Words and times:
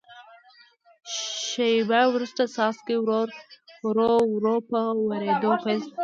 شیبه 1.47 2.01
وروسته 2.13 2.43
څاڅکي 2.55 2.95
ورو 3.87 4.13
ورو 4.33 4.55
په 4.69 4.79
ورېدو 5.07 5.51
پیل 5.63 5.79
شول. 5.85 5.91